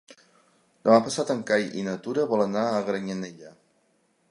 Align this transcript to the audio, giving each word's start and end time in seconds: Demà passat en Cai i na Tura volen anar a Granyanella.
Demà 0.87 0.95
passat 1.09 1.33
en 1.33 1.43
Cai 1.51 1.67
i 1.81 1.85
na 1.89 1.95
Tura 2.07 2.25
volen 2.33 2.53
anar 2.61 2.67
a 2.69 2.83
Granyanella. 2.91 3.55